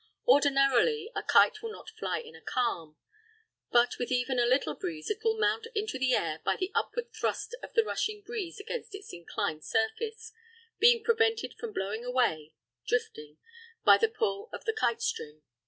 Ordinarily, 0.27 1.11
a 1.15 1.21
kite 1.21 1.61
will 1.61 1.71
not 1.71 1.91
fly 1.91 2.17
in 2.17 2.35
a 2.35 2.41
calm, 2.41 2.97
but 3.71 3.99
with 3.99 4.11
even 4.11 4.39
a 4.39 4.47
little 4.47 4.73
breeze 4.73 5.11
it 5.11 5.19
will 5.23 5.37
mount 5.37 5.67
into 5.75 5.99
the 5.99 6.15
air 6.15 6.41
by 6.43 6.55
the 6.55 6.71
upward 6.73 7.13
thrust 7.13 7.53
of 7.61 7.71
the 7.73 7.83
rushing 7.83 8.23
breeze 8.23 8.59
against 8.59 8.95
its 8.95 9.13
inclined 9.13 9.63
surface, 9.63 10.31
being 10.79 11.03
prevented 11.03 11.53
from 11.53 11.71
blowing 11.71 12.03
away 12.03 12.55
(drifting) 12.87 13.37
by 13.85 13.99
the 13.99 14.09
pull 14.09 14.49
of 14.51 14.65
the 14.65 14.73
kite 14.73 15.03
string. 15.03 15.43